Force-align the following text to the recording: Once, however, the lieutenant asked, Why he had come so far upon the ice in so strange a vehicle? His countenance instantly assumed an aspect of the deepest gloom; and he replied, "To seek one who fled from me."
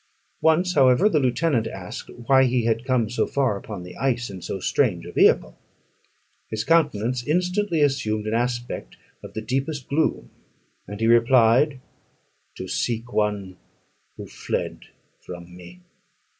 Once, 0.41 0.73
however, 0.73 1.07
the 1.07 1.19
lieutenant 1.19 1.67
asked, 1.67 2.09
Why 2.25 2.45
he 2.45 2.65
had 2.65 2.85
come 2.85 3.07
so 3.07 3.27
far 3.27 3.55
upon 3.55 3.83
the 3.83 3.95
ice 3.97 4.31
in 4.31 4.41
so 4.41 4.59
strange 4.59 5.05
a 5.05 5.11
vehicle? 5.11 5.59
His 6.49 6.63
countenance 6.63 7.21
instantly 7.27 7.81
assumed 7.81 8.25
an 8.25 8.33
aspect 8.33 8.97
of 9.23 9.35
the 9.35 9.41
deepest 9.43 9.87
gloom; 9.89 10.31
and 10.87 10.99
he 10.99 11.05
replied, 11.05 11.81
"To 12.55 12.67
seek 12.67 13.13
one 13.13 13.57
who 14.17 14.25
fled 14.25 14.85
from 15.23 15.55
me." 15.55 15.81